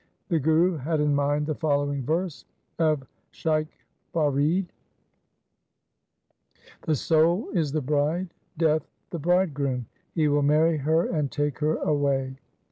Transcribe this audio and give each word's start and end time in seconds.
The 0.29 0.39
Guru 0.39 0.77
had 0.77 0.99
in 0.99 1.13
mind 1.13 1.45
the 1.45 1.53
following 1.53 2.03
verse 2.03 2.43
of 2.79 3.05
Shaikh 3.29 3.67
Farid:— 4.13 4.73
The 6.87 6.95
soul 6.95 7.51
is 7.51 7.71
the 7.71 7.81
bride, 7.81 8.33
Death 8.57 8.89
the 9.11 9.19
bridegroom; 9.19 9.85
he 10.15 10.27
will 10.27 10.41
marry 10.41 10.77
her 10.77 11.05
and 11.05 11.31
take 11.31 11.59
her 11.59 11.75
away. 11.75 12.35